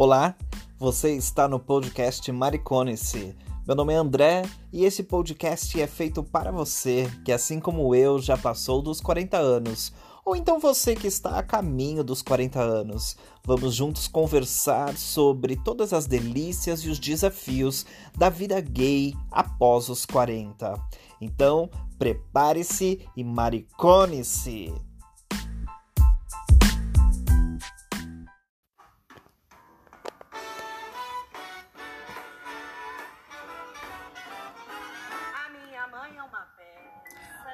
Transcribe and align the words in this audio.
Olá, 0.00 0.34
você 0.78 1.14
está 1.14 1.46
no 1.46 1.60
podcast 1.60 2.32
Maricone-se. 2.32 3.36
Meu 3.66 3.76
nome 3.76 3.92
é 3.92 3.96
André 3.96 4.48
e 4.72 4.86
esse 4.86 5.02
podcast 5.02 5.78
é 5.78 5.86
feito 5.86 6.22
para 6.22 6.50
você 6.50 7.06
que, 7.22 7.30
assim 7.30 7.60
como 7.60 7.94
eu, 7.94 8.18
já 8.18 8.34
passou 8.34 8.80
dos 8.80 8.98
40 8.98 9.36
anos. 9.36 9.92
Ou 10.24 10.34
então 10.34 10.58
você 10.58 10.96
que 10.96 11.06
está 11.06 11.38
a 11.38 11.42
caminho 11.42 12.02
dos 12.02 12.22
40 12.22 12.58
anos. 12.58 13.14
Vamos 13.44 13.74
juntos 13.74 14.08
conversar 14.08 14.96
sobre 14.96 15.54
todas 15.54 15.92
as 15.92 16.06
delícias 16.06 16.80
e 16.80 16.88
os 16.88 16.98
desafios 16.98 17.84
da 18.16 18.30
vida 18.30 18.58
gay 18.58 19.12
após 19.30 19.90
os 19.90 20.06
40. 20.06 20.80
Então, 21.20 21.68
prepare-se 21.98 23.06
e 23.14 23.22
maricone-se! 23.22 24.72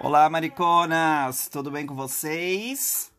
Olá, 0.09 0.31
mariconas! 0.31 1.49
Tudo 1.49 1.69
bem 1.69 1.85
com 1.85 1.97
vocês? 1.97 3.11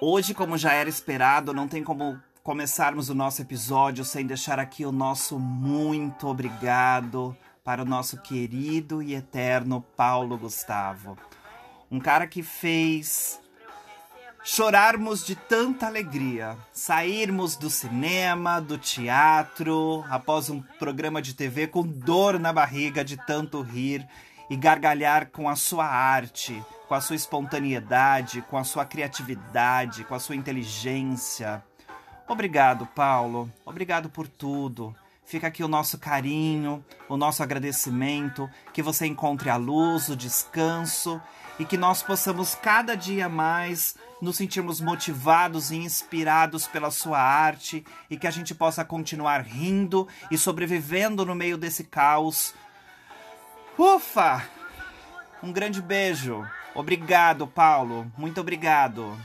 Hoje, 0.00 0.34
como 0.34 0.58
já 0.58 0.72
era 0.72 0.88
esperado, 0.88 1.54
não 1.54 1.68
tem 1.68 1.84
como 1.84 2.20
começarmos 2.42 3.08
o 3.10 3.14
nosso 3.14 3.42
episódio 3.42 4.04
sem 4.04 4.26
deixar 4.26 4.58
aqui 4.58 4.84
o 4.84 4.90
nosso 4.90 5.38
muito 5.38 6.26
obrigado 6.26 7.36
para 7.62 7.82
o 7.82 7.84
nosso 7.84 8.20
querido 8.20 9.00
e 9.00 9.14
eterno 9.14 9.80
Paulo 9.96 10.36
Gustavo. 10.36 11.16
Um 11.88 12.00
cara 12.00 12.26
que 12.26 12.42
fez 12.42 13.40
chorarmos 14.42 15.24
de 15.24 15.36
tanta 15.36 15.86
alegria, 15.86 16.56
sairmos 16.72 17.54
do 17.54 17.70
cinema, 17.70 18.60
do 18.60 18.78
teatro, 18.78 20.04
após 20.10 20.50
um 20.50 20.60
programa 20.60 21.22
de 21.22 21.34
TV 21.34 21.68
com 21.68 21.86
dor 21.86 22.40
na 22.40 22.52
barriga 22.52 23.04
de 23.04 23.16
tanto 23.16 23.62
rir 23.62 24.04
e 24.50 24.56
gargalhar 24.56 25.30
com 25.30 25.48
a 25.48 25.56
sua 25.56 25.86
arte, 25.86 26.62
com 26.88 26.94
a 26.94 27.00
sua 27.00 27.16
espontaneidade, 27.16 28.42
com 28.42 28.56
a 28.56 28.64
sua 28.64 28.84
criatividade, 28.84 30.04
com 30.04 30.14
a 30.14 30.20
sua 30.20 30.36
inteligência. 30.36 31.62
Obrigado, 32.26 32.86
Paulo. 32.86 33.50
Obrigado 33.64 34.08
por 34.08 34.28
tudo. 34.28 34.94
Fica 35.24 35.48
aqui 35.48 35.62
o 35.62 35.68
nosso 35.68 35.98
carinho, 35.98 36.82
o 37.06 37.16
nosso 37.16 37.42
agradecimento, 37.42 38.48
que 38.72 38.82
você 38.82 39.06
encontre 39.06 39.50
a 39.50 39.56
luz, 39.56 40.08
o 40.08 40.16
descanso 40.16 41.20
e 41.58 41.66
que 41.66 41.76
nós 41.76 42.02
possamos 42.02 42.54
cada 42.54 42.94
dia 42.94 43.28
mais 43.28 43.94
nos 44.22 44.36
sentirmos 44.36 44.80
motivados 44.80 45.70
e 45.70 45.76
inspirados 45.76 46.66
pela 46.66 46.90
sua 46.90 47.20
arte 47.20 47.84
e 48.08 48.16
que 48.16 48.26
a 48.26 48.30
gente 48.30 48.54
possa 48.54 48.84
continuar 48.86 49.42
rindo 49.42 50.08
e 50.30 50.38
sobrevivendo 50.38 51.26
no 51.26 51.34
meio 51.34 51.58
desse 51.58 51.84
caos 51.84 52.54
Ufa! 53.78 54.42
Um 55.40 55.52
grande 55.52 55.80
beijo. 55.80 56.44
Obrigado, 56.74 57.46
Paulo. 57.46 58.10
Muito 58.18 58.40
obrigado. 58.40 59.16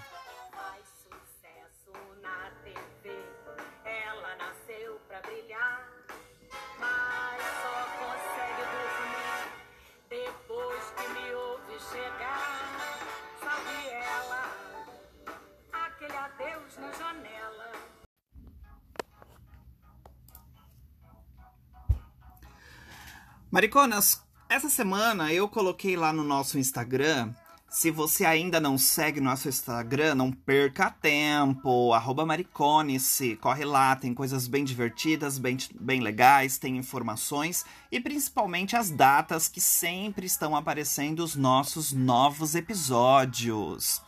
Mariconas, 23.53 24.22
essa 24.53 24.69
semana 24.69 25.33
eu 25.33 25.49
coloquei 25.49 25.97
lá 25.97 26.13
no 26.13 26.23
nosso 26.23 26.59
Instagram. 26.59 27.33
Se 27.71 27.89
você 27.89 28.23
ainda 28.23 28.59
não 28.59 28.77
segue 28.77 29.19
nosso 29.19 29.49
Instagram, 29.49 30.13
não 30.13 30.31
perca 30.31 30.91
tempo. 30.91 31.91
Arroba 31.91 32.23
Maricone-se. 32.23 33.35
Corre 33.37 33.65
lá, 33.65 33.95
tem 33.95 34.13
coisas 34.13 34.47
bem 34.47 34.63
divertidas, 34.63 35.39
bem, 35.39 35.57
bem 35.73 36.01
legais, 36.01 36.59
tem 36.59 36.77
informações 36.77 37.65
e 37.91 37.99
principalmente 37.99 38.75
as 38.75 38.91
datas 38.91 39.47
que 39.47 39.59
sempre 39.59 40.27
estão 40.27 40.55
aparecendo 40.55 41.23
os 41.23 41.35
nossos 41.35 41.91
novos 41.91 42.53
episódios. 42.53 44.03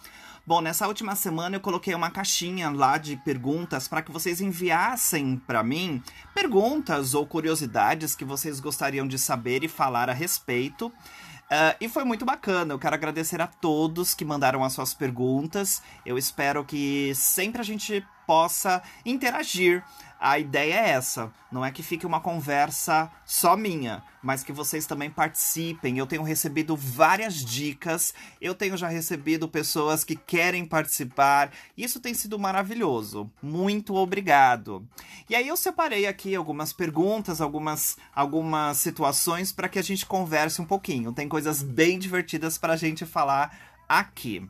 Bom, 0.48 0.62
nessa 0.62 0.88
última 0.88 1.16
semana 1.16 1.56
eu 1.56 1.60
coloquei 1.60 1.96
uma 1.96 2.12
caixinha 2.12 2.70
lá 2.70 3.00
de 3.00 3.18
perguntas 3.18 3.88
para 3.88 4.04
que 4.04 4.12
vocês 4.12 4.40
enviassem 4.40 5.38
para 5.38 5.64
mim 5.64 6.04
perguntas 6.36 7.16
ou 7.16 7.26
curiosidades 7.26 8.16
que 8.16 8.24
vocês 8.24 8.60
gostariam 8.60 9.08
de 9.08 9.18
saber 9.18 9.64
e 9.64 9.68
falar 9.68 10.08
a 10.08 10.14
respeito. 10.14 10.90
Uh, 10.90 11.74
e 11.82 11.90
foi 11.90 12.04
muito 12.04 12.24
bacana. 12.26 12.76
Eu 12.76 12.80
quero 12.80 12.94
agradecer 12.94 13.42
a 13.42 13.48
todos 13.48 14.14
que 14.14 14.24
mandaram 14.24 14.64
as 14.64 14.74
suas 14.74 14.94
perguntas. 14.94 15.82
Eu 16.06 16.16
espero 16.16 16.64
que 16.64 17.12
sempre 17.16 17.60
a 17.60 17.64
gente 17.64 18.06
possa 18.26 18.82
interagir 19.06 19.84
a 20.20 20.40
ideia 20.40 20.74
é 20.74 20.90
essa. 20.90 21.32
Não 21.52 21.64
é 21.64 21.72
que 21.72 21.84
fique 21.84 22.06
uma 22.06 22.20
conversa 22.20 23.12
só 23.26 23.56
minha, 23.56 24.04
mas 24.24 24.44
que 24.44 24.52
vocês 24.52 24.86
também 24.86 25.10
participem. 25.10 25.98
Eu 25.98 26.08
tenho 26.08 26.24
recebido 26.24 26.76
várias 26.76 27.36
dicas, 27.36 28.14
eu 28.42 28.56
tenho 28.56 28.76
já 28.76 28.88
recebido 28.88 29.48
pessoas 29.48 30.04
que 30.04 30.16
querem 30.16 30.66
participar. 30.66 31.52
Isso 31.78 32.00
tem 32.00 32.14
sido 32.14 32.40
maravilhoso. 32.40 33.30
Muito 33.42 33.94
obrigado. 33.96 34.88
E 35.30 35.36
aí 35.36 35.48
eu 35.48 35.58
separei 35.58 36.08
aqui 36.08 36.34
algumas 36.34 36.74
perguntas, 36.74 37.40
algumas, 37.40 37.98
algumas 38.14 38.78
situações 38.78 39.52
para 39.52 39.70
que 39.70 39.80
a 39.80 39.84
gente 39.84 40.06
converse 40.06 40.62
um 40.62 40.66
pouquinho. 40.66 41.14
Tem 41.14 41.30
coisas 41.30 41.62
bem 41.62 42.00
divertidas 42.00 42.58
para 42.58 42.74
a 42.74 42.78
gente 42.78 43.06
falar 43.06 43.56
aqui. 43.88 44.50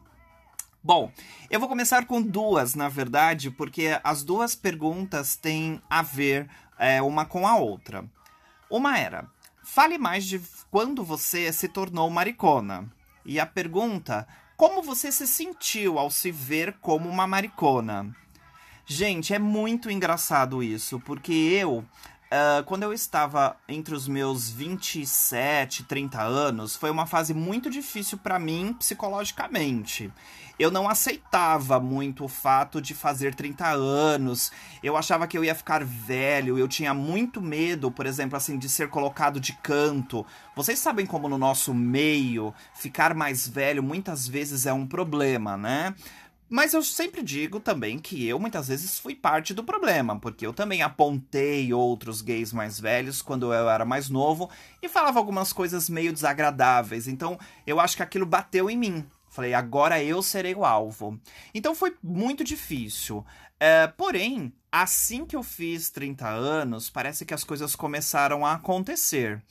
Bom, 0.85 1.11
eu 1.49 1.59
vou 1.59 1.67
começar 1.67 2.05
com 2.05 2.21
duas, 2.21 2.75
na 2.75 2.87
verdade, 2.87 3.49
porque 3.49 3.99
as 4.03 4.21
duas 4.21 4.53
perguntas 4.53 5.35
têm 5.35 5.81
a 5.89 6.03
ver 6.03 6.47
é, 6.77 7.01
uma 7.01 7.25
com 7.25 7.47
a 7.47 7.57
outra. 7.57 8.05
Uma 8.69 8.95
era: 8.99 9.25
fale 9.63 9.97
mais 9.97 10.25
de 10.25 10.39
quando 10.69 11.03
você 11.03 11.51
se 11.51 11.67
tornou 11.67 12.07
maricona. 12.11 12.87
E 13.25 13.39
a 13.39 13.47
pergunta: 13.47 14.27
como 14.55 14.83
você 14.83 15.11
se 15.11 15.25
sentiu 15.25 15.97
ao 15.97 16.11
se 16.11 16.31
ver 16.31 16.73
como 16.73 17.09
uma 17.09 17.25
maricona? 17.25 18.15
Gente, 18.85 19.33
é 19.33 19.39
muito 19.39 19.89
engraçado 19.89 20.61
isso, 20.61 20.99
porque 20.99 21.33
eu 21.33 21.83
Uh, 22.25 22.63
quando 22.65 22.83
eu 22.83 22.91
estava 22.91 23.55
entre 23.69 23.93
os 23.93 24.07
meus 24.07 24.49
27, 24.49 25.83
30 25.83 26.21
anos, 26.21 26.75
foi 26.75 26.89
uma 26.89 27.05
fase 27.05 27.33
muito 27.33 27.69
difícil 27.69 28.17
para 28.17 28.39
mim 28.39 28.73
psicologicamente. 28.73 30.11
Eu 30.57 30.71
não 30.71 30.89
aceitava 30.89 31.79
muito 31.79 32.23
o 32.23 32.29
fato 32.29 32.81
de 32.81 32.95
fazer 32.95 33.35
30 33.35 33.67
anos. 33.67 34.51
Eu 34.81 34.95
achava 34.95 35.27
que 35.27 35.37
eu 35.37 35.43
ia 35.43 35.53
ficar 35.53 35.83
velho, 35.83 36.57
eu 36.57 36.67
tinha 36.67 36.93
muito 36.93 37.41
medo, 37.41 37.91
por 37.91 38.05
exemplo, 38.05 38.37
assim, 38.37 38.57
de 38.57 38.69
ser 38.69 38.89
colocado 38.89 39.39
de 39.39 39.53
canto. 39.53 40.25
Vocês 40.55 40.79
sabem 40.79 41.05
como 41.05 41.27
no 41.27 41.37
nosso 41.37 41.73
meio 41.73 42.53
ficar 42.73 43.13
mais 43.13 43.47
velho 43.47 43.83
muitas 43.83 44.27
vezes 44.27 44.65
é 44.65 44.71
um 44.71 44.87
problema, 44.87 45.57
né? 45.57 45.93
Mas 46.47 46.73
eu 46.73 46.83
sempre 46.83 47.23
digo 47.23 47.59
também 47.59 47.97
que 47.97 48.27
eu 48.27 48.39
muitas 48.39 48.67
vezes 48.67 48.99
fui 48.99 49.15
parte 49.15 49.53
do 49.53 49.63
problema, 49.63 50.19
porque 50.19 50.45
eu 50.45 50.53
também 50.53 50.83
apontei 50.83 51.73
outros 51.73 52.21
gays 52.21 52.53
mais 52.53 52.79
velhos 52.79 53.21
quando 53.21 53.51
eu 53.51 53.67
era 53.69 53.83
mais 53.83 54.09
novo 54.09 54.49
e 54.81 54.87
falava 54.87 55.17
algumas 55.17 55.51
coisas 55.51 55.89
meio 55.89 56.13
desagradáveis. 56.13 57.07
Então 57.07 57.39
eu 57.65 57.79
acho 57.79 57.95
que 57.97 58.03
aquilo 58.03 58.25
bateu 58.25 58.69
em 58.69 58.77
mim. 58.77 59.05
Falei, 59.27 59.53
agora 59.53 60.01
eu 60.01 60.21
serei 60.21 60.53
o 60.53 60.63
alvo. 60.63 61.19
Então 61.53 61.73
foi 61.73 61.95
muito 62.01 62.43
difícil. 62.43 63.25
É, 63.59 63.87
porém, 63.87 64.53
assim 64.71 65.25
que 65.25 65.35
eu 65.35 65.43
fiz 65.43 65.89
30 65.89 66.27
anos, 66.27 66.89
parece 66.89 67.25
que 67.25 67.33
as 67.33 67.43
coisas 67.43 67.75
começaram 67.75 68.45
a 68.45 68.53
acontecer 68.53 69.41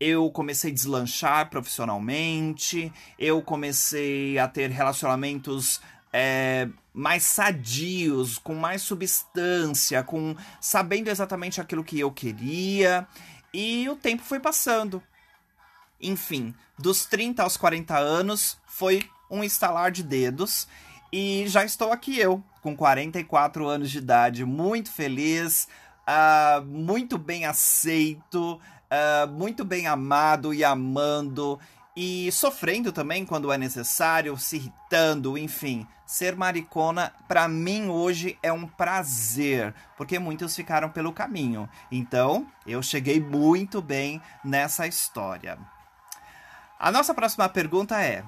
eu 0.00 0.30
comecei 0.30 0.70
a 0.70 0.74
deslanchar 0.74 1.50
profissionalmente, 1.50 2.90
eu 3.18 3.42
comecei 3.42 4.38
a 4.38 4.48
ter 4.48 4.70
relacionamentos 4.70 5.78
é, 6.12 6.68
mais 6.92 7.22
sadios, 7.22 8.38
com 8.38 8.54
mais 8.54 8.82
substância, 8.82 10.02
com 10.02 10.34
sabendo 10.60 11.08
exatamente 11.08 11.60
aquilo 11.60 11.84
que 11.84 11.98
eu 11.98 12.10
queria. 12.10 13.06
E 13.52 13.88
o 13.88 13.96
tempo 13.96 14.22
foi 14.22 14.40
passando. 14.40 15.02
Enfim, 16.00 16.54
dos 16.78 17.04
30 17.04 17.42
aos 17.42 17.56
40 17.56 17.96
anos 17.96 18.58
foi 18.66 19.02
um 19.30 19.44
estalar 19.44 19.90
de 19.90 20.02
dedos 20.02 20.66
e 21.12 21.44
já 21.48 21.64
estou 21.64 21.92
aqui 21.92 22.18
eu, 22.18 22.42
com 22.62 22.76
44 22.76 23.66
anos 23.68 23.90
de 23.90 23.98
idade, 23.98 24.44
muito 24.44 24.92
feliz, 24.92 25.68
uh, 26.06 26.64
muito 26.64 27.18
bem 27.18 27.44
aceito, 27.44 28.54
uh, 28.54 29.28
muito 29.30 29.64
bem 29.64 29.86
amado 29.86 30.54
e 30.54 30.64
amando 30.64 31.58
e 31.96 32.30
sofrendo 32.30 32.92
também 32.92 33.26
quando 33.26 33.52
é 33.52 33.58
necessário, 33.58 34.36
se 34.38 34.56
irritando, 34.56 35.36
enfim. 35.36 35.86
Ser 36.10 36.34
maricona, 36.34 37.12
para 37.28 37.46
mim 37.46 37.86
hoje 37.86 38.36
é 38.42 38.52
um 38.52 38.66
prazer, 38.66 39.72
porque 39.96 40.18
muitos 40.18 40.56
ficaram 40.56 40.90
pelo 40.90 41.12
caminho. 41.12 41.68
Então, 41.88 42.48
eu 42.66 42.82
cheguei 42.82 43.20
muito 43.20 43.80
bem 43.80 44.20
nessa 44.42 44.88
história. 44.88 45.56
A 46.80 46.90
nossa 46.90 47.14
próxima 47.14 47.48
pergunta 47.48 48.02
é: 48.02 48.24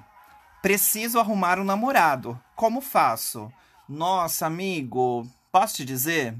Preciso 0.62 1.18
arrumar 1.18 1.58
um 1.58 1.64
namorado. 1.64 2.40
Como 2.54 2.80
faço? 2.80 3.52
Nossa, 3.88 4.46
amigo, 4.46 5.26
posso 5.50 5.74
te 5.74 5.84
dizer? 5.84 6.36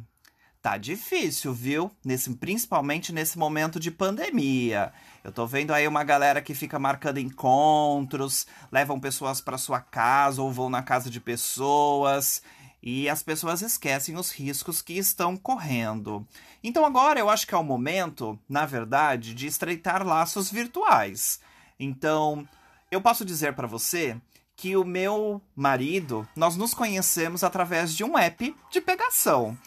Tá 0.63 0.79
difícil, 0.79 1.53
viu? 1.53 1.91
Nesse, 2.05 2.33
principalmente 2.37 3.13
nesse 3.13 3.37
momento 3.37 3.81
de 3.81 3.91
pandemia. 3.91 4.93
Eu 5.25 5.33
tô 5.33 5.45
vendo 5.45 5.75
aí 5.75 5.89
uma 5.89 6.05
galera 6.05 6.41
que 6.41 6.55
fica 6.55 6.79
marcando 6.79 7.19
encontros, 7.19 8.47
levam 8.71 9.01
pessoas 9.01 9.41
para 9.41 9.59
sua 9.59 9.81
casa 9.81 10.41
ou 10.41 10.53
vão 10.53 10.71
na 10.71 10.81
casa 10.81 11.11
de 11.11 11.19
pessoas 11.19 12.45
e 12.81 13.09
as 13.09 13.25
pessoas 13.25 13.61
esquecem 13.61 14.17
os 14.17 14.31
riscos 14.31 14.81
que 14.81 14.93
estão 14.93 15.37
correndo. 15.37 16.25
Então 16.63 16.87
agora 16.87 17.19
eu 17.19 17.29
acho 17.29 17.45
que 17.45 17.57
é 17.57 17.59
o 17.59 17.65
momento, 17.65 18.39
na 18.49 18.65
verdade, 18.65 19.35
de 19.35 19.49
estreitar 19.49 20.07
laços 20.07 20.49
virtuais. 20.49 21.41
Então, 21.79 22.47
eu 22.89 23.01
posso 23.01 23.25
dizer 23.25 23.55
para 23.55 23.67
você 23.67 24.17
que 24.55 24.77
o 24.77 24.85
meu 24.85 25.43
marido, 25.57 26.27
nós 26.37 26.55
nos 26.55 26.73
conhecemos 26.73 27.43
através 27.43 27.93
de 27.93 28.05
um 28.05 28.17
app 28.17 28.55
de 28.71 28.81
pegação 28.81 29.59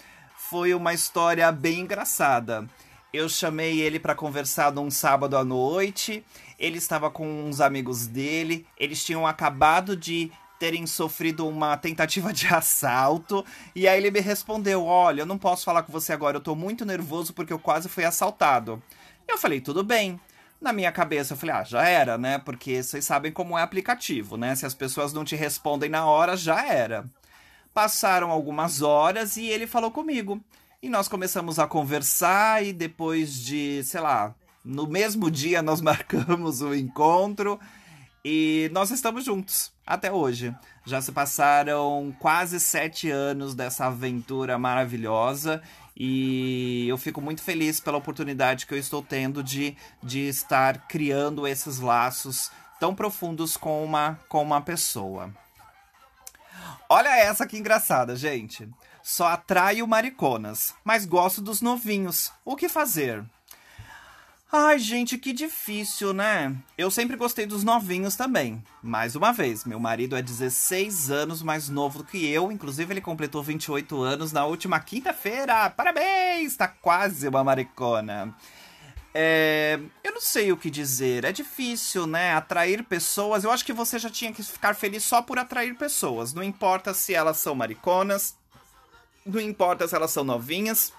foi 0.49 0.73
uma 0.73 0.93
história 0.93 1.51
bem 1.51 1.81
engraçada. 1.81 2.67
Eu 3.11 3.27
chamei 3.27 3.79
ele 3.81 3.99
para 3.99 4.13
conversar 4.13 4.71
num 4.71 4.91
sábado 4.91 5.37
à 5.37 5.43
noite. 5.43 6.23
Ele 6.59 6.77
estava 6.77 7.09
com 7.09 7.45
uns 7.45 7.59
amigos 7.61 8.05
dele. 8.05 8.65
Eles 8.77 9.03
tinham 9.03 9.25
acabado 9.25 9.95
de 9.95 10.31
terem 10.59 10.85
sofrido 10.85 11.47
uma 11.47 11.75
tentativa 11.77 12.31
de 12.31 12.47
assalto. 12.53 13.43
E 13.73 13.87
aí 13.87 13.97
ele 13.97 14.11
me 14.11 14.19
respondeu: 14.19 14.85
Olha, 14.85 15.21
eu 15.21 15.25
não 15.25 15.37
posso 15.37 15.65
falar 15.65 15.83
com 15.83 15.91
você 15.91 16.13
agora, 16.13 16.37
eu 16.37 16.41
tô 16.41 16.55
muito 16.55 16.85
nervoso 16.85 17.33
porque 17.33 17.53
eu 17.53 17.59
quase 17.59 17.89
fui 17.89 18.03
assaltado. 18.03 18.81
Eu 19.27 19.37
falei: 19.37 19.61
Tudo 19.61 19.83
bem. 19.83 20.19
Na 20.61 20.71
minha 20.71 20.91
cabeça 20.91 21.33
eu 21.33 21.37
falei: 21.37 21.55
Ah, 21.55 21.63
já 21.63 21.87
era, 21.87 22.17
né? 22.17 22.37
Porque 22.37 22.83
vocês 22.83 23.03
sabem 23.03 23.31
como 23.31 23.57
é 23.57 23.63
aplicativo, 23.63 24.37
né? 24.37 24.53
Se 24.55 24.65
as 24.65 24.73
pessoas 24.73 25.11
não 25.11 25.25
te 25.25 25.35
respondem 25.35 25.89
na 25.89 26.05
hora, 26.05 26.37
já 26.37 26.65
era. 26.67 27.05
Passaram 27.75 28.31
algumas 28.31 28.81
horas 28.81 29.35
e 29.35 29.47
ele 29.47 29.67
falou 29.67 29.91
comigo. 29.91 30.41
E 30.81 30.87
nós 30.87 31.09
começamos 31.09 31.59
a 31.59 31.67
conversar 31.67 32.65
e 32.65 32.71
depois 32.71 33.33
de, 33.33 33.83
sei 33.83 33.99
lá, 33.99 34.33
no 34.63 34.87
mesmo 34.87 35.29
dia 35.29 35.61
nós 35.61 35.81
marcamos 35.83 36.61
o 36.61 36.73
encontro 36.73 37.59
e 38.23 38.69
nós 38.71 38.91
estamos 38.91 39.25
juntos 39.25 39.73
até 39.85 40.09
hoje. 40.09 40.55
Já 40.85 41.01
se 41.01 41.11
passaram 41.11 42.15
quase 42.17 42.61
sete 42.61 43.11
anos 43.11 43.53
dessa 43.53 43.87
aventura 43.87 44.57
maravilhosa 44.57 45.61
e 45.97 46.85
eu 46.87 46.97
fico 46.97 47.19
muito 47.19 47.41
feliz 47.41 47.81
pela 47.81 47.97
oportunidade 47.97 48.65
que 48.65 48.73
eu 48.73 48.79
estou 48.79 49.01
tendo 49.01 49.43
de, 49.43 49.75
de 50.01 50.29
estar 50.29 50.87
criando 50.87 51.45
esses 51.45 51.79
laços 51.79 52.49
tão 52.79 52.95
profundos 52.95 53.57
com 53.57 53.83
uma, 53.83 54.17
com 54.29 54.41
uma 54.41 54.61
pessoa. 54.61 55.29
Olha 56.89 57.17
essa 57.17 57.47
que 57.47 57.57
engraçada, 57.57 58.15
gente. 58.15 58.69
Só 59.01 59.27
atraio 59.27 59.87
mariconas, 59.87 60.73
mas 60.83 61.05
gosto 61.05 61.41
dos 61.41 61.61
novinhos. 61.61 62.31
O 62.43 62.55
que 62.55 62.69
fazer? 62.69 63.23
Ai, 64.51 64.79
gente, 64.79 65.17
que 65.17 65.33
difícil, 65.33 66.13
né? 66.13 66.55
Eu 66.77 66.89
sempre 66.89 67.17
gostei 67.17 67.45
dos 67.45 67.63
novinhos 67.63 68.15
também. 68.15 68.63
Mais 68.81 69.15
uma 69.15 69.33
vez, 69.33 69.65
meu 69.65 69.79
marido 69.79 70.15
é 70.15 70.21
16 70.21 71.11
anos 71.11 71.41
mais 71.41 71.67
novo 71.67 71.97
do 71.97 72.03
que 72.03 72.25
eu, 72.25 72.51
inclusive 72.51 72.93
ele 72.93 73.01
completou 73.01 73.43
28 73.43 74.01
anos 74.01 74.31
na 74.31 74.45
última 74.45 74.79
quinta-feira. 74.79 75.69
Parabéns! 75.71 76.55
Tá 76.55 76.67
quase 76.67 77.27
uma 77.27 77.43
maricona. 77.43 78.33
É, 79.17 79.79
eu 80.03 80.11
não 80.11 80.19
sei 80.19 80.51
o 80.51 80.57
que 80.57 80.69
dizer. 80.69 81.23
É 81.23 81.31
difícil, 81.31 82.05
né? 82.05 82.33
Atrair 82.33 82.83
pessoas. 82.83 83.45
Eu 83.45 83.51
acho 83.51 83.63
que 83.63 83.71
você 83.71 83.97
já 83.97 84.09
tinha 84.09 84.33
que 84.33 84.43
ficar 84.43 84.75
feliz 84.75 85.05
só 85.05 85.21
por 85.21 85.39
atrair 85.39 85.73
pessoas. 85.77 86.33
Não 86.33 86.43
importa 86.43 86.93
se 86.93 87.13
elas 87.13 87.37
são 87.37 87.55
mariconas, 87.55 88.35
não 89.25 89.39
importa 89.39 89.87
se 89.87 89.95
elas 89.95 90.11
são 90.11 90.25
novinhas. 90.25 90.91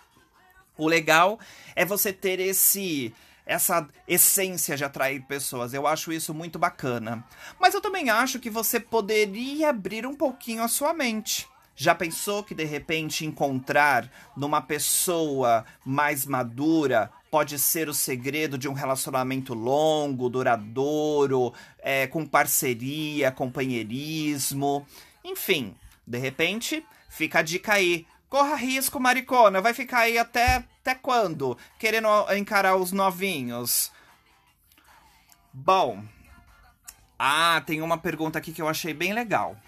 O 0.79 0.89
legal 0.89 1.39
é 1.75 1.85
você 1.85 2.11
ter 2.11 2.41
esse 2.41 3.15
essa 3.45 3.87
essência 4.09 4.79
de 4.79 4.85
atrair 4.85 5.21
pessoas. 5.27 5.75
Eu 5.75 5.87
acho 5.87 6.11
isso 6.11 6.33
muito 6.33 6.59
bacana. 6.59 7.23
Mas 7.61 7.75
eu 7.75 7.83
também 7.83 8.09
acho 8.09 8.41
que 8.41 8.49
você 8.49 8.81
poderia 8.81 9.69
abrir 9.69 10.07
um 10.07 10.17
pouquinho 10.17 10.63
a 10.63 10.69
sua 10.69 10.95
mente. 10.95 11.47
Já 11.77 11.95
pensou 11.95 12.43
que 12.43 12.55
de 12.55 12.65
repente 12.65 13.27
encontrar 13.27 14.11
numa 14.35 14.63
pessoa 14.63 15.67
mais 15.85 16.25
madura 16.25 17.13
pode 17.37 17.59
ser 17.59 17.87
o 17.87 17.93
segredo 17.93 18.57
de 18.57 18.67
um 18.67 18.73
relacionamento 18.73 19.53
longo, 19.53 20.31
duradouro, 20.31 21.53
é, 21.81 22.07
com 22.07 22.25
parceria, 22.25 23.31
companheirismo? 23.31 24.87
Enfim, 25.23 25.77
de 26.07 26.17
repente, 26.17 26.83
fica 27.11 27.41
a 27.41 27.43
dica 27.43 27.75
aí. 27.75 28.07
Corra 28.27 28.55
risco, 28.55 28.99
maricona. 28.99 29.61
Vai 29.61 29.75
ficar 29.75 29.99
aí 29.99 30.17
até, 30.17 30.65
até 30.81 30.95
quando? 30.95 31.59
Querendo 31.79 32.09
encarar 32.35 32.75
os 32.77 32.91
novinhos? 32.91 33.93
Bom. 35.53 36.03
Ah, 37.19 37.63
tem 37.67 37.83
uma 37.83 37.99
pergunta 37.99 38.39
aqui 38.39 38.51
que 38.51 38.63
eu 38.63 38.69
achei 38.69 38.95
bem 38.95 39.13
legal. 39.13 39.59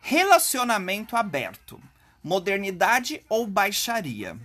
Relacionamento 0.00 1.14
aberto. 1.14 1.80
Modernidade 2.24 3.24
ou 3.28 3.46
baixaria? 3.46 4.36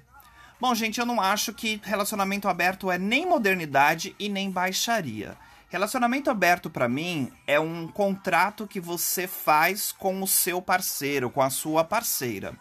Bom, 0.59 0.75
gente, 0.75 0.99
eu 0.99 1.05
não 1.05 1.21
acho 1.21 1.53
que 1.53 1.79
relacionamento 1.85 2.49
aberto 2.49 2.91
é 2.91 2.97
nem 2.97 3.25
modernidade 3.25 4.13
e 4.19 4.27
nem 4.27 4.51
baixaria. 4.51 5.37
Relacionamento 5.69 6.29
aberto 6.29 6.69
para 6.69 6.89
mim 6.89 7.31
é 7.47 7.57
um 7.57 7.87
contrato 7.87 8.67
que 8.67 8.79
você 8.79 9.25
faz 9.25 9.93
com 9.93 10.21
o 10.21 10.27
seu 10.27 10.61
parceiro, 10.61 11.29
com 11.29 11.41
a 11.41 11.49
sua 11.49 11.85
parceira. 11.85 12.53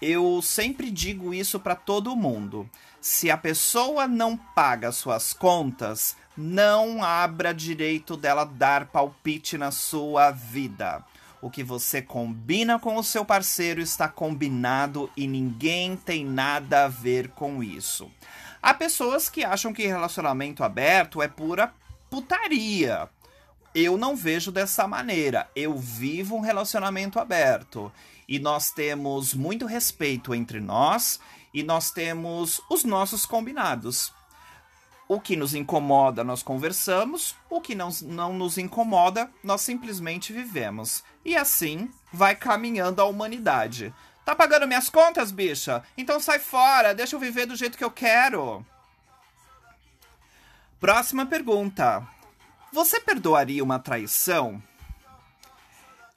Eu 0.00 0.40
sempre 0.40 0.90
digo 0.90 1.34
isso 1.34 1.60
para 1.60 1.74
todo 1.74 2.16
mundo. 2.16 2.66
Se 2.98 3.30
a 3.30 3.36
pessoa 3.36 4.08
não 4.08 4.34
paga 4.34 4.90
suas 4.90 5.34
contas, 5.34 6.16
não 6.34 7.04
abra 7.04 7.52
direito 7.52 8.16
dela 8.16 8.44
dar 8.44 8.86
palpite 8.86 9.58
na 9.58 9.70
sua 9.70 10.30
vida. 10.30 11.04
O 11.40 11.50
que 11.50 11.62
você 11.62 12.02
combina 12.02 12.78
com 12.78 12.96
o 12.96 13.04
seu 13.04 13.24
parceiro 13.24 13.80
está 13.80 14.08
combinado 14.08 15.08
e 15.16 15.26
ninguém 15.26 15.96
tem 15.96 16.24
nada 16.24 16.84
a 16.84 16.88
ver 16.88 17.28
com 17.28 17.62
isso. 17.62 18.10
Há 18.60 18.74
pessoas 18.74 19.28
que 19.28 19.44
acham 19.44 19.72
que 19.72 19.86
relacionamento 19.86 20.64
aberto 20.64 21.22
é 21.22 21.28
pura 21.28 21.72
putaria. 22.10 23.08
Eu 23.72 23.96
não 23.96 24.16
vejo 24.16 24.50
dessa 24.50 24.88
maneira. 24.88 25.48
Eu 25.54 25.78
vivo 25.78 26.34
um 26.34 26.40
relacionamento 26.40 27.20
aberto 27.20 27.92
e 28.28 28.40
nós 28.40 28.72
temos 28.72 29.32
muito 29.32 29.64
respeito 29.64 30.34
entre 30.34 30.60
nós 30.60 31.20
e 31.54 31.62
nós 31.62 31.92
temos 31.92 32.60
os 32.68 32.82
nossos 32.82 33.24
combinados. 33.24 34.12
O 35.08 35.18
que 35.18 35.34
nos 35.34 35.54
incomoda, 35.54 36.22
nós 36.22 36.42
conversamos. 36.42 37.34
O 37.48 37.62
que 37.62 37.74
não, 37.74 37.88
não 38.02 38.34
nos 38.34 38.58
incomoda, 38.58 39.30
nós 39.42 39.62
simplesmente 39.62 40.34
vivemos. 40.34 41.02
E 41.24 41.34
assim 41.34 41.90
vai 42.12 42.36
caminhando 42.36 43.00
a 43.00 43.06
humanidade. 43.06 43.94
Tá 44.24 44.36
pagando 44.36 44.68
minhas 44.68 44.90
contas, 44.90 45.32
bicha? 45.32 45.82
Então 45.96 46.20
sai 46.20 46.38
fora, 46.38 46.94
deixa 46.94 47.16
eu 47.16 47.20
viver 47.20 47.46
do 47.46 47.56
jeito 47.56 47.78
que 47.78 47.84
eu 47.84 47.90
quero. 47.90 48.64
Próxima 50.78 51.24
pergunta. 51.24 52.06
Você 52.70 53.00
perdoaria 53.00 53.64
uma 53.64 53.78
traição? 53.78 54.62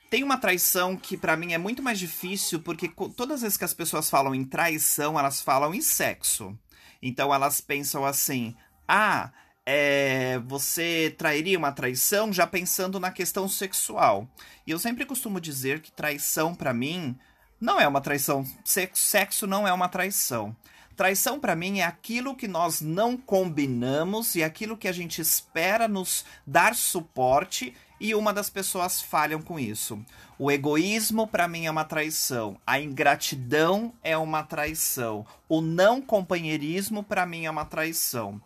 Tem 0.09 0.23
uma 0.23 0.37
traição 0.37 0.97
que 0.97 1.15
para 1.15 1.37
mim 1.37 1.53
é 1.53 1.57
muito 1.57 1.81
mais 1.81 1.97
difícil 1.97 2.59
porque 2.59 2.89
todas 3.15 3.35
as 3.35 3.41
vezes 3.43 3.57
que 3.57 3.63
as 3.63 3.73
pessoas 3.73 4.09
falam 4.09 4.35
em 4.35 4.43
traição, 4.43 5.17
elas 5.17 5.39
falam 5.39 5.73
em 5.73 5.81
sexo. 5.81 6.53
Então 7.01 7.33
elas 7.33 7.61
pensam 7.61 8.05
assim: 8.05 8.53
ah, 8.93 9.31
é, 9.65 10.37
você 10.39 11.15
trairia 11.17 11.57
uma 11.57 11.71
traição 11.71 12.33
já 12.33 12.45
pensando 12.45 12.99
na 12.99 13.09
questão 13.09 13.47
sexual. 13.47 14.27
E 14.67 14.71
eu 14.71 14.77
sempre 14.77 15.05
costumo 15.05 15.39
dizer 15.39 15.79
que 15.79 15.93
traição 15.93 16.53
para 16.53 16.73
mim 16.73 17.17
não 17.57 17.79
é 17.79 17.87
uma 17.87 18.01
traição. 18.01 18.45
Sexo, 18.65 19.47
não 19.47 19.65
é 19.65 19.71
uma 19.71 19.87
traição. 19.87 20.53
Traição 20.93 21.39
para 21.39 21.55
mim 21.55 21.79
é 21.79 21.85
aquilo 21.85 22.35
que 22.35 22.49
nós 22.49 22.81
não 22.81 23.15
combinamos 23.15 24.35
e 24.35 24.43
aquilo 24.43 24.75
que 24.75 24.89
a 24.89 24.91
gente 24.91 25.21
espera 25.21 25.87
nos 25.87 26.25
dar 26.45 26.75
suporte 26.75 27.73
e 27.97 28.13
uma 28.13 28.33
das 28.33 28.49
pessoas 28.49 29.01
falham 29.01 29.41
com 29.41 29.57
isso. 29.57 30.03
O 30.37 30.51
egoísmo 30.51 31.27
para 31.27 31.47
mim 31.47 31.65
é 31.65 31.71
uma 31.71 31.85
traição, 31.85 32.59
a 32.67 32.77
ingratidão 32.77 33.93
é 34.03 34.17
uma 34.17 34.43
traição, 34.43 35.25
o 35.47 35.61
não 35.61 36.01
companheirismo 36.01 37.03
para 37.03 37.25
mim 37.25 37.45
é 37.45 37.49
uma 37.49 37.63
traição. 37.63 38.41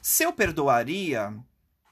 Se 0.00 0.22
eu 0.22 0.32
perdoaria, 0.32 1.34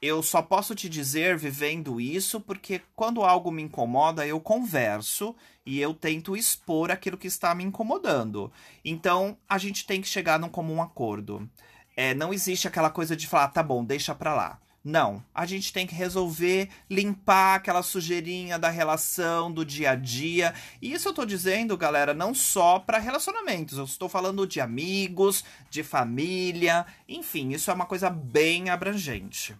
eu 0.01 0.21
só 0.21 0.41
posso 0.41 0.75
te 0.75 0.87
dizer 0.87 1.37
vivendo 1.37 1.99
isso 1.99 2.39
porque 2.39 2.81
quando 2.95 3.23
algo 3.23 3.51
me 3.51 3.63
incomoda, 3.63 4.25
eu 4.25 4.39
converso 4.39 5.35
e 5.65 5.79
eu 5.79 5.93
tento 5.93 6.35
expor 6.35 6.91
aquilo 6.91 7.17
que 7.17 7.27
está 7.27 7.55
me 7.55 7.63
incomodando. 7.63 8.51
Então, 8.83 9.37
a 9.49 9.57
gente 9.57 9.85
tem 9.85 10.01
que 10.01 10.07
chegar 10.07 10.39
num 10.39 10.49
comum 10.49 10.81
acordo. 10.81 11.49
É, 11.95 12.13
não 12.13 12.33
existe 12.33 12.67
aquela 12.67 12.89
coisa 12.89 13.15
de 13.15 13.27
falar, 13.27 13.47
tá 13.47 13.63
bom, 13.63 13.83
deixa 13.83 14.13
pra 14.13 14.33
lá. 14.33 14.59
Não, 14.85 15.23
a 15.33 15.47
gente 15.47 15.73
tem 15.73 15.87
que 15.87 15.95
resolver 15.95 16.69
limpar 16.87 17.55
aquela 17.55 17.81
sujeirinha 17.81 18.59
da 18.59 18.69
relação, 18.69 19.51
do 19.51 19.65
dia 19.65 19.89
a 19.89 19.95
dia. 19.95 20.53
E 20.79 20.93
isso 20.93 21.09
eu 21.09 21.13
tô 21.13 21.25
dizendo, 21.25 21.75
galera, 21.75 22.13
não 22.13 22.35
só 22.35 22.77
para 22.77 22.99
relacionamentos, 22.99 23.79
eu 23.79 23.85
estou 23.85 24.07
falando 24.07 24.45
de 24.45 24.61
amigos, 24.61 25.43
de 25.71 25.81
família, 25.81 26.85
enfim, 27.09 27.49
isso 27.49 27.71
é 27.71 27.73
uma 27.73 27.87
coisa 27.87 28.11
bem 28.11 28.69
abrangente. 28.69 29.57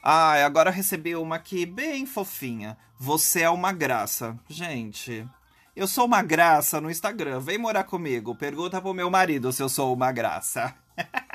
Ah, 0.00 0.34
agora 0.44 0.70
recebi 0.70 1.16
uma 1.16 1.34
aqui 1.34 1.66
bem 1.66 2.06
fofinha. 2.06 2.78
Você 2.96 3.40
é 3.42 3.50
uma 3.50 3.72
graça. 3.72 4.38
Gente, 4.48 5.26
eu 5.74 5.88
sou 5.88 6.06
uma 6.06 6.22
graça 6.22 6.80
no 6.80 6.88
Instagram. 6.88 7.40
Vem 7.40 7.58
morar 7.58 7.82
comigo. 7.82 8.36
Pergunta 8.36 8.80
pro 8.80 8.94
meu 8.94 9.10
marido 9.10 9.52
se 9.52 9.60
eu 9.60 9.68
sou 9.68 9.92
uma 9.92 10.12
graça. 10.12 10.72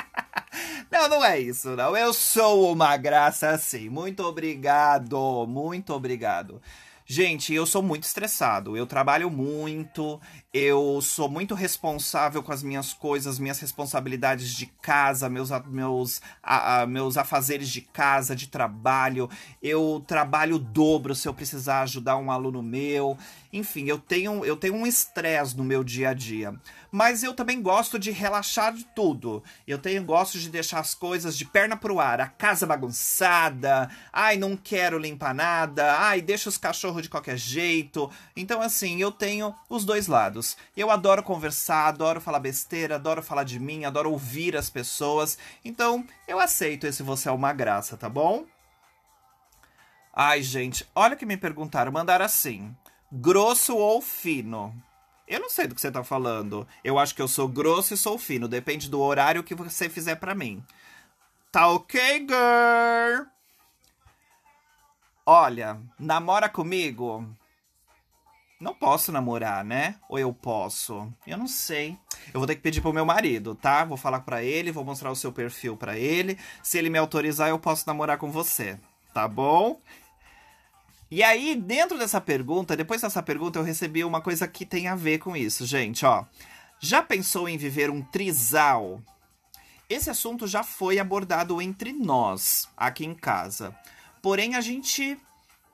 Não, 0.91 1.07
não 1.07 1.23
é 1.23 1.39
isso, 1.39 1.69
não. 1.75 1.95
Eu 1.95 2.13
sou 2.13 2.73
uma 2.73 2.97
graça 2.97 3.57
sim. 3.57 3.87
Muito 3.89 4.23
obrigado, 4.23 5.47
muito 5.47 5.93
obrigado. 5.93 6.61
Gente, 7.05 7.53
eu 7.53 7.65
sou 7.65 7.81
muito 7.81 8.03
estressado. 8.03 8.75
Eu 8.75 8.85
trabalho 8.85 9.29
muito, 9.29 10.19
eu 10.53 10.99
sou 11.01 11.29
muito 11.29 11.55
responsável 11.55 12.43
com 12.43 12.51
as 12.51 12.61
minhas 12.61 12.91
coisas, 12.91 13.39
minhas 13.39 13.59
responsabilidades 13.59 14.53
de 14.53 14.65
casa, 14.65 15.29
meus, 15.29 15.49
meus, 15.67 16.21
a, 16.43 16.81
a, 16.81 16.85
meus 16.85 17.15
afazeres 17.15 17.69
de 17.69 17.79
casa, 17.79 18.35
de 18.35 18.47
trabalho. 18.47 19.29
Eu 19.63 20.03
trabalho 20.05 20.57
o 20.57 20.59
dobro 20.59 21.15
se 21.15 21.25
eu 21.25 21.33
precisar 21.33 21.83
ajudar 21.83 22.17
um 22.17 22.29
aluno 22.29 22.61
meu. 22.61 23.17
Enfim, 23.53 23.85
eu 23.85 23.97
tenho, 23.97 24.43
eu 24.43 24.57
tenho 24.57 24.75
um 24.75 24.85
estresse 24.85 25.55
no 25.55 25.63
meu 25.63 25.85
dia 25.85 26.09
a 26.09 26.13
dia. 26.13 26.53
Mas 26.91 27.23
eu 27.23 27.33
também 27.33 27.61
gosto 27.61 27.97
de 27.97 28.11
relaxar 28.11 28.73
de 28.73 28.83
tudo. 28.83 29.41
Eu 29.65 29.77
tenho 29.77 30.03
gosto 30.03 30.37
de 30.37 30.49
deixar 30.49 30.79
as 30.79 30.93
coisas 30.93 31.37
de 31.37 31.45
perna 31.45 31.77
pro 31.77 32.01
ar, 32.01 32.19
a 32.19 32.27
casa 32.27 32.67
bagunçada. 32.67 33.89
Ai, 34.11 34.35
não 34.35 34.57
quero 34.57 34.97
limpar 34.97 35.33
nada. 35.33 35.97
Ai, 35.97 36.21
deixa 36.21 36.49
os 36.49 36.57
cachorros 36.57 37.03
de 37.03 37.09
qualquer 37.09 37.37
jeito. 37.37 38.11
Então, 38.35 38.61
assim, 38.61 39.01
eu 39.01 39.11
tenho 39.11 39.55
os 39.69 39.85
dois 39.85 40.07
lados. 40.07 40.40
Eu 40.75 40.91
adoro 40.91 41.23
conversar, 41.23 41.87
adoro 41.87 42.21
falar 42.21 42.39
besteira, 42.39 42.95
adoro 42.95 43.21
falar 43.21 43.43
de 43.43 43.59
mim, 43.59 43.85
adoro 43.85 44.11
ouvir 44.11 44.55
as 44.55 44.69
pessoas. 44.69 45.37
Então, 45.63 46.05
eu 46.27 46.39
aceito 46.39 46.87
esse 46.87 47.03
você 47.03 47.29
é 47.29 47.31
uma 47.31 47.53
graça, 47.53 47.97
tá 47.97 48.09
bom? 48.09 48.45
Ai, 50.13 50.41
gente, 50.41 50.87
olha 50.93 51.15
que 51.15 51.25
me 51.25 51.37
perguntaram, 51.37 51.91
mandaram 51.91 52.25
assim 52.25 52.75
grosso 53.11 53.75
ou 53.75 54.01
fino? 54.01 54.73
Eu 55.27 55.39
não 55.39 55.49
sei 55.49 55.67
do 55.67 55.75
que 55.75 55.81
você 55.81 55.91
tá 55.91 56.03
falando. 56.03 56.67
Eu 56.83 56.97
acho 56.97 57.13
que 57.15 57.21
eu 57.21 57.27
sou 57.27 57.47
grosso 57.47 57.93
e 57.93 57.97
sou 57.97 58.17
fino. 58.17 58.47
Depende 58.47 58.89
do 58.89 58.99
horário 58.99 59.43
que 59.43 59.55
você 59.55 59.89
fizer 59.89 60.15
para 60.15 60.35
mim. 60.35 60.63
Tá 61.51 61.67
ok, 61.67 62.19
girl? 62.19 63.27
Olha, 65.25 65.79
namora 65.99 66.49
comigo? 66.49 67.25
Não 68.61 68.75
posso 68.75 69.11
namorar, 69.11 69.65
né? 69.65 69.95
Ou 70.07 70.19
eu 70.19 70.31
posso? 70.31 71.11
Eu 71.25 71.35
não 71.35 71.47
sei. 71.47 71.97
Eu 72.31 72.39
vou 72.39 72.45
ter 72.45 72.53
que 72.53 72.61
pedir 72.61 72.79
pro 72.79 72.93
meu 72.93 73.03
marido, 73.03 73.55
tá? 73.55 73.83
Vou 73.83 73.97
falar 73.97 74.19
para 74.19 74.43
ele, 74.43 74.71
vou 74.71 74.85
mostrar 74.85 75.09
o 75.09 75.15
seu 75.15 75.31
perfil 75.31 75.75
para 75.75 75.97
ele. 75.97 76.37
Se 76.61 76.77
ele 76.77 76.87
me 76.87 76.99
autorizar, 76.99 77.49
eu 77.49 77.57
posso 77.57 77.87
namorar 77.87 78.19
com 78.19 78.29
você. 78.29 78.77
Tá 79.15 79.27
bom? 79.27 79.81
E 81.09 81.23
aí, 81.23 81.55
dentro 81.55 81.97
dessa 81.97 82.21
pergunta, 82.21 82.77
depois 82.77 83.01
dessa 83.01 83.23
pergunta, 83.23 83.57
eu 83.57 83.63
recebi 83.63 84.03
uma 84.03 84.21
coisa 84.21 84.47
que 84.47 84.63
tem 84.63 84.87
a 84.87 84.95
ver 84.95 85.17
com 85.17 85.35
isso, 85.35 85.65
gente, 85.65 86.05
ó. 86.05 86.23
Já 86.79 87.01
pensou 87.01 87.49
em 87.49 87.57
viver 87.57 87.89
um 87.89 88.03
trisal? 88.03 89.01
Esse 89.89 90.11
assunto 90.11 90.45
já 90.45 90.63
foi 90.63 90.99
abordado 90.99 91.59
entre 91.63 91.91
nós, 91.91 92.69
aqui 92.77 93.05
em 93.05 93.15
casa. 93.15 93.75
Porém, 94.21 94.53
a 94.53 94.61
gente 94.61 95.17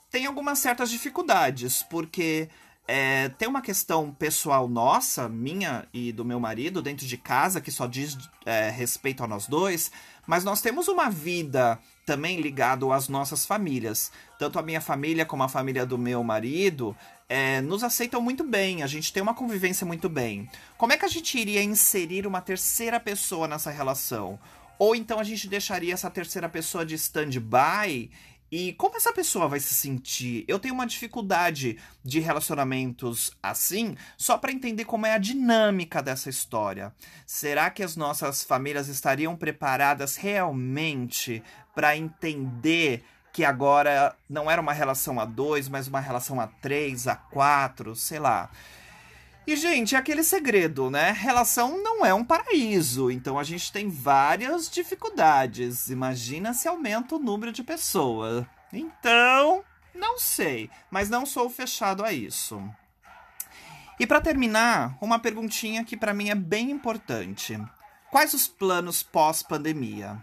tem 0.09 0.25
algumas 0.25 0.59
certas 0.59 0.89
dificuldades, 0.89 1.83
porque 1.83 2.49
é, 2.87 3.27
tem 3.29 3.49
uma 3.49 3.61
questão 3.61 4.11
pessoal 4.11 4.67
nossa, 4.69 5.27
minha 5.27 5.85
e 5.93 6.13
do 6.13 6.23
meu 6.23 6.39
marido, 6.39 6.81
dentro 6.81 7.05
de 7.05 7.17
casa, 7.17 7.59
que 7.59 7.69
só 7.69 7.85
diz 7.85 8.17
é, 8.45 8.69
respeito 8.69 9.21
a 9.23 9.27
nós 9.27 9.45
dois, 9.45 9.91
mas 10.25 10.45
nós 10.45 10.61
temos 10.61 10.87
uma 10.87 11.09
vida 11.09 11.77
também 12.05 12.39
ligado 12.39 12.93
às 12.93 13.09
nossas 13.09 13.45
famílias. 13.45 14.09
Tanto 14.39 14.57
a 14.57 14.61
minha 14.61 14.79
família 14.79 15.25
como 15.25 15.43
a 15.43 15.49
família 15.49 15.85
do 15.85 15.97
meu 15.97 16.23
marido 16.23 16.95
é, 17.27 17.59
nos 17.59 17.83
aceitam 17.83 18.21
muito 18.21 18.45
bem, 18.45 18.81
a 18.81 18.87
gente 18.87 19.11
tem 19.11 19.21
uma 19.21 19.33
convivência 19.33 19.85
muito 19.85 20.07
bem. 20.07 20.49
Como 20.77 20.93
é 20.93 20.97
que 20.97 21.03
a 21.03 21.09
gente 21.09 21.37
iria 21.37 21.61
inserir 21.61 22.25
uma 22.25 22.39
terceira 22.39 23.01
pessoa 23.01 23.49
nessa 23.49 23.69
relação? 23.69 24.39
Ou 24.79 24.95
então 24.95 25.19
a 25.19 25.23
gente 25.23 25.49
deixaria 25.49 25.93
essa 25.93 26.09
terceira 26.09 26.47
pessoa 26.47 26.85
de 26.85 26.95
stand-by 26.95 28.09
e 28.51 28.73
como 28.73 28.95
essa 28.95 29.11
pessoa 29.11 29.47
vai 29.47 29.59
se 29.59 29.73
sentir? 29.73 30.45
Eu 30.47 30.59
tenho 30.59 30.73
uma 30.73 30.87
dificuldade 30.87 31.77
de 32.03 32.19
relacionamentos 32.19 33.31
assim, 33.43 33.95
só 34.17 34.37
para 34.37 34.51
entender 34.51 34.85
como 34.85 35.05
é 35.05 35.13
a 35.13 35.17
dinâmica 35.17 36.01
dessa 36.01 36.29
história. 36.29 36.93
Será 37.25 37.69
que 37.69 37.83
as 37.83 37.95
nossas 37.95 38.43
famílias 38.43 38.87
estariam 38.87 39.35
preparadas 39.35 40.15
realmente 40.15 41.43
para 41.75 41.97
entender 41.97 43.03
que 43.33 43.43
agora 43.43 44.15
não 44.29 44.49
era 44.49 44.61
uma 44.61 44.73
relação 44.73 45.19
a 45.19 45.25
dois, 45.25 45.67
mas 45.67 45.87
uma 45.87 45.99
relação 45.99 46.39
a 46.39 46.47
três, 46.47 47.07
a 47.07 47.15
quatro, 47.15 47.95
sei 47.95 48.19
lá? 48.19 48.49
E, 49.47 49.55
gente, 49.55 49.95
é 49.95 49.97
aquele 49.97 50.23
segredo, 50.23 50.89
né? 50.89 51.11
Relação 51.11 51.81
não 51.81 52.05
é 52.05 52.13
um 52.13 52.23
paraíso, 52.23 53.09
então 53.09 53.39
a 53.39 53.43
gente 53.45 53.71
tem 53.71 53.87
várias 53.87 54.69
dificuldades. 54.69 55.89
Imagina 55.89 56.53
se 56.53 56.67
aumenta 56.67 57.15
o 57.15 57.19
número 57.19 57.53
de 57.53 57.63
pessoas. 57.63 58.45
Então, 58.73 59.63
não 59.95 60.19
sei, 60.19 60.69
mas 60.91 61.09
não 61.09 61.25
sou 61.25 61.49
fechado 61.49 62.03
a 62.03 62.11
isso. 62.11 62.61
E 63.97 64.05
para 64.05 64.19
terminar, 64.19 64.97
uma 64.99 65.17
perguntinha 65.17 65.85
que 65.85 65.95
para 65.95 66.13
mim 66.13 66.29
é 66.29 66.35
bem 66.35 66.69
importante. 66.69 67.57
Quais 68.11 68.33
os 68.33 68.49
planos 68.49 69.01
pós-pandemia? 69.01 70.21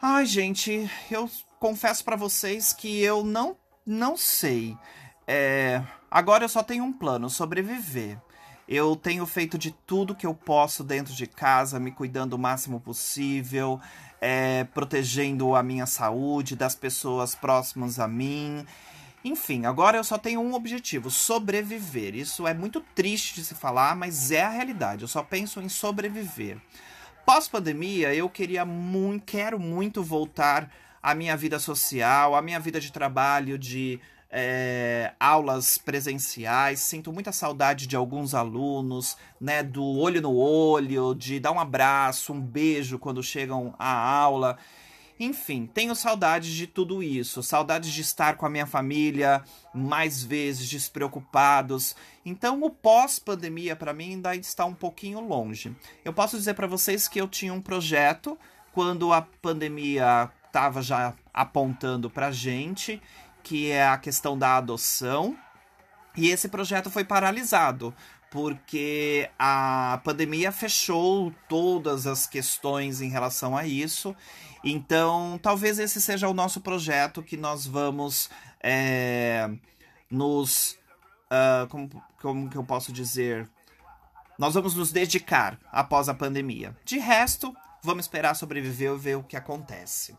Ai, 0.00 0.24
gente, 0.26 0.88
eu 1.10 1.28
confesso 1.58 2.04
para 2.04 2.14
vocês 2.14 2.72
que 2.72 3.02
eu 3.02 3.24
não 3.24 3.56
não 3.84 4.16
sei. 4.16 4.78
É, 5.32 5.80
agora 6.10 6.44
eu 6.44 6.48
só 6.48 6.60
tenho 6.60 6.82
um 6.82 6.92
plano: 6.92 7.30
sobreviver. 7.30 8.18
Eu 8.66 8.96
tenho 8.96 9.24
feito 9.26 9.56
de 9.56 9.70
tudo 9.70 10.14
que 10.14 10.26
eu 10.26 10.34
posso 10.34 10.82
dentro 10.82 11.14
de 11.14 11.24
casa, 11.24 11.78
me 11.78 11.92
cuidando 11.92 12.32
o 12.34 12.38
máximo 12.38 12.80
possível, 12.80 13.80
é, 14.20 14.64
protegendo 14.64 15.54
a 15.54 15.62
minha 15.62 15.86
saúde, 15.86 16.56
das 16.56 16.74
pessoas 16.74 17.32
próximas 17.36 18.00
a 18.00 18.08
mim. 18.08 18.66
Enfim, 19.24 19.66
agora 19.66 19.98
eu 19.98 20.02
só 20.02 20.18
tenho 20.18 20.40
um 20.40 20.52
objetivo: 20.52 21.12
sobreviver. 21.12 22.16
Isso 22.16 22.44
é 22.44 22.52
muito 22.52 22.80
triste 22.92 23.36
de 23.36 23.44
se 23.44 23.54
falar, 23.54 23.94
mas 23.94 24.32
é 24.32 24.42
a 24.42 24.50
realidade. 24.50 25.02
Eu 25.02 25.08
só 25.08 25.22
penso 25.22 25.60
em 25.60 25.68
sobreviver. 25.68 26.58
Pós-pandemia, 27.24 28.12
eu 28.12 28.28
queria 28.28 28.64
muito, 28.64 29.26
quero 29.26 29.60
muito 29.60 30.02
voltar 30.02 30.68
à 31.00 31.14
minha 31.14 31.36
vida 31.36 31.60
social, 31.60 32.34
à 32.34 32.42
minha 32.42 32.58
vida 32.58 32.80
de 32.80 32.90
trabalho, 32.90 33.56
de 33.56 34.00
é, 34.30 35.12
aulas 35.18 35.76
presenciais, 35.76 36.80
sinto 36.80 37.12
muita 37.12 37.32
saudade 37.32 37.86
de 37.86 37.96
alguns 37.96 38.34
alunos, 38.34 39.16
né, 39.40 39.62
do 39.62 39.84
olho 39.84 40.22
no 40.22 40.34
olho, 40.34 41.14
de 41.14 41.40
dar 41.40 41.50
um 41.50 41.58
abraço, 41.58 42.32
um 42.32 42.40
beijo 42.40 42.98
quando 42.98 43.22
chegam 43.22 43.74
à 43.78 43.90
aula. 43.90 44.56
Enfim, 45.18 45.66
tenho 45.66 45.94
saudades 45.94 46.50
de 46.50 46.66
tudo 46.66 47.02
isso, 47.02 47.42
saudades 47.42 47.92
de 47.92 48.00
estar 48.00 48.36
com 48.36 48.46
a 48.46 48.50
minha 48.50 48.64
família 48.64 49.44
mais 49.74 50.22
vezes, 50.22 50.66
despreocupados. 50.66 51.94
Então, 52.24 52.62
o 52.62 52.70
pós-pandemia 52.70 53.76
para 53.76 53.92
mim 53.92 54.12
ainda 54.12 54.34
está 54.34 54.64
um 54.64 54.72
pouquinho 54.72 55.20
longe. 55.20 55.76
Eu 56.02 56.14
posso 56.14 56.38
dizer 56.38 56.54
para 56.54 56.66
vocês 56.66 57.06
que 57.06 57.20
eu 57.20 57.28
tinha 57.28 57.52
um 57.52 57.60
projeto 57.60 58.38
quando 58.72 59.12
a 59.12 59.20
pandemia 59.20 60.30
estava 60.46 60.80
já 60.80 61.12
apontando 61.34 62.08
para 62.08 62.32
gente 62.32 63.00
que 63.42 63.70
é 63.70 63.86
a 63.86 63.98
questão 63.98 64.38
da 64.38 64.56
adoção. 64.56 65.36
E 66.16 66.28
esse 66.28 66.48
projeto 66.48 66.90
foi 66.90 67.04
paralisado 67.04 67.94
porque 68.30 69.28
a 69.38 70.00
pandemia 70.04 70.52
fechou 70.52 71.32
todas 71.48 72.06
as 72.06 72.26
questões 72.26 73.00
em 73.00 73.08
relação 73.08 73.56
a 73.56 73.66
isso. 73.66 74.14
Então, 74.62 75.38
talvez 75.42 75.78
esse 75.78 76.00
seja 76.00 76.28
o 76.28 76.34
nosso 76.34 76.60
projeto 76.60 77.22
que 77.22 77.36
nós 77.36 77.66
vamos 77.66 78.30
é, 78.62 79.50
nos. 80.10 80.78
Uh, 81.30 81.66
como, 81.68 82.04
como 82.20 82.50
que 82.50 82.56
eu 82.56 82.64
posso 82.64 82.92
dizer? 82.92 83.48
Nós 84.38 84.54
vamos 84.54 84.74
nos 84.74 84.92
dedicar 84.92 85.58
após 85.72 86.08
a 86.08 86.14
pandemia. 86.14 86.76
De 86.84 86.98
resto, 86.98 87.54
Vamos 87.82 88.04
esperar 88.04 88.34
sobreviver 88.34 88.92
e 88.92 88.98
ver 88.98 89.16
o 89.16 89.22
que 89.22 89.36
acontece. 89.36 90.14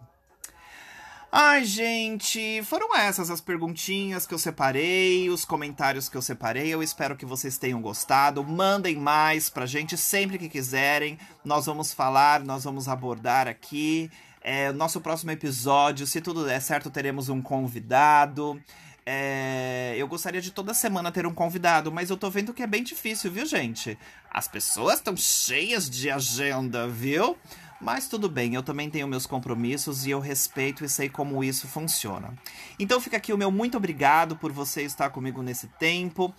Ai, 1.34 1.64
gente, 1.64 2.62
foram 2.64 2.94
essas 2.94 3.30
as 3.30 3.40
perguntinhas 3.40 4.28
que 4.28 4.34
eu 4.34 4.38
separei, 4.38 5.30
os 5.30 5.46
comentários 5.46 6.10
que 6.10 6.18
eu 6.18 6.22
separei. 6.22 6.68
Eu 6.68 6.84
espero 6.84 7.16
que 7.16 7.26
vocês 7.26 7.58
tenham 7.58 7.82
gostado. 7.82 8.44
Mandem 8.44 8.98
mais 8.98 9.50
pra 9.50 9.66
gente 9.66 9.96
sempre 9.96 10.38
que 10.38 10.50
quiserem. 10.50 11.18
Nós 11.46 11.68
vamos 11.68 11.94
falar, 11.94 12.44
nós 12.44 12.66
vamos 12.66 12.90
abordar 12.90 13.48
aqui. 13.48 14.12
É, 14.42 14.74
nosso 14.74 15.00
próximo 15.00 15.32
episódio, 15.32 16.06
se 16.06 16.20
tudo 16.20 16.46
der 16.46 16.62
certo, 16.62 16.90
teremos 16.90 17.30
um 17.30 17.42
convidado. 17.42 18.62
É, 19.06 19.96
eu 19.98 20.10
gostaria 20.10 20.42
de 20.42 20.52
toda 20.52 20.74
semana 20.74 21.14
ter 21.14 21.26
um 21.26 21.34
convidado, 21.34 21.94
mas 21.94 22.10
eu 22.10 22.18
tô 22.18 22.30
vendo 22.30 22.54
que 22.54 22.62
é 22.62 22.68
bem 22.68 22.84
difícil, 22.84 23.32
viu, 23.32 23.46
gente? 23.46 23.98
As 24.30 24.50
pessoas 24.50 24.96
estão 24.96 25.16
cheias 25.16 25.90
de 25.90 26.12
agenda, 26.12 26.90
viu? 26.90 27.38
Mas 27.82 28.08
tudo 28.08 28.30
bem, 28.30 28.54
eu 28.54 28.62
também 28.62 28.92
tenho 28.92 29.08
meus 29.08 29.26
compromissos 29.26 30.06
e 30.06 30.12
eu 30.12 30.20
respeito 30.20 30.86
e 30.86 30.90
sei 30.90 31.10
como 31.10 31.44
isso 31.44 31.68
funciona. 31.68 32.32
Então 32.78 33.02
fica 33.02 33.18
aqui 33.18 33.34
o 33.34 33.38
meu 33.38 33.52
muito 33.52 33.76
obrigado 33.76 34.36
por 34.36 34.52
você 34.52 34.84
estar 34.84 35.10
comigo 35.10 35.42
nesse 35.42 35.68
tempo. 35.80 36.32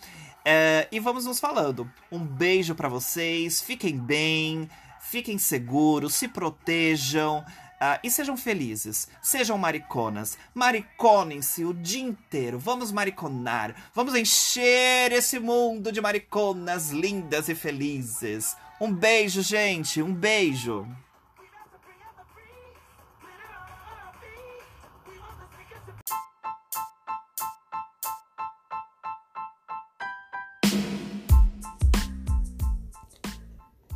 É, 0.45 0.87
e 0.93 1.01
vamos 1.01 1.27
nos 1.27 1.41
falando. 1.41 1.91
Um 2.13 2.21
beijo 2.21 2.77
para 2.77 2.89
vocês, 2.89 3.61
fiquem 3.61 3.99
bem, 3.99 4.69
fiquem 5.01 5.37
seguros, 5.37 6.15
se 6.15 6.29
protejam. 6.29 7.45
Uh, 7.83 7.99
e 8.05 8.11
sejam 8.13 8.37
felizes, 8.37 9.09
sejam 9.21 9.59
mariconas, 9.59 10.39
mariconem-se 10.55 11.65
o 11.65 11.75
dia 11.75 12.05
inteiro, 12.05 12.57
vamos 12.57 12.93
mariconar, 12.93 13.75
vamos 13.93 14.15
encher 14.15 15.11
esse 15.11 15.41
mundo 15.41 15.91
de 15.91 16.01
mariconas 16.01 16.91
lindas 16.93 17.49
e 17.49 17.57
felizes. 17.57 18.57
Um 18.81 18.93
beijo, 18.93 19.43
gente, 19.43 20.01
um 20.01 20.15
beijo. 20.15 20.87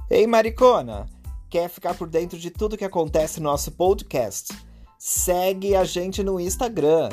Ei, 0.08 0.24
maricona! 0.24 1.04
Quer 1.50 1.68
ficar 1.68 1.94
por 1.94 2.08
dentro 2.08 2.38
de 2.38 2.48
tudo 2.48 2.76
que 2.76 2.84
acontece 2.84 3.40
no 3.40 3.50
nosso 3.50 3.72
podcast? 3.72 4.56
Segue 4.96 5.74
a 5.74 5.82
gente 5.82 6.22
no 6.22 6.38
Instagram, 6.38 7.08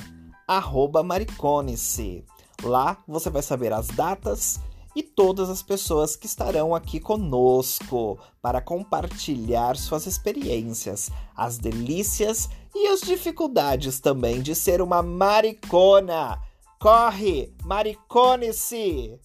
maricone-se. 1.03 2.23
Lá 2.61 2.97
você 3.07 3.31
vai 3.31 3.41
saber 3.41 3.73
as 3.73 3.87
datas 3.87 4.59
e 4.95 5.01
todas 5.01 5.49
as 5.49 5.63
pessoas 5.63 6.15
que 6.15 6.27
estarão 6.27 6.75
aqui 6.75 6.99
conosco 6.99 8.19
para 8.39 8.61
compartilhar 8.61 9.75
suas 9.75 10.05
experiências, 10.05 11.09
as 11.35 11.57
delícias 11.57 12.47
e 12.75 12.89
as 12.89 13.01
dificuldades 13.01 13.99
também 13.99 14.39
de 14.39 14.53
ser 14.53 14.83
uma 14.83 15.01
maricona. 15.01 16.39
Corre, 16.79 17.55
maricone-se! 17.63 19.19